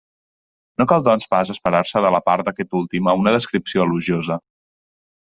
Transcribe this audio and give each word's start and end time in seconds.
No 0.81 0.85
cal 0.91 1.03
doncs 1.07 1.27
pas 1.33 1.51
esperar-se 1.55 2.01
de 2.05 2.11
la 2.15 2.21
part 2.29 2.47
d'aquest 2.47 2.73
últim 2.79 3.09
a 3.11 3.15
una 3.25 3.33
descripció 3.35 3.85
elogiosa. 3.85 4.39